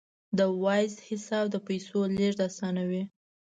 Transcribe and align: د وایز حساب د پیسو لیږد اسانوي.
د 0.37 0.39
وایز 0.61 0.93
حساب 1.07 1.45
د 1.53 1.55
پیسو 1.67 1.99
لیږد 2.15 2.39
اسانوي. 2.49 3.03